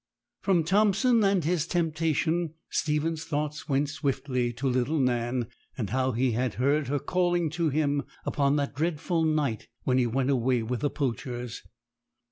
[0.41, 5.45] From Thompson and his temptation, Stephen's thoughts went swiftly to little Nan,
[5.77, 10.07] and how he had heard her calling to him upon that dreadful night when he
[10.07, 11.61] went away with the poachers.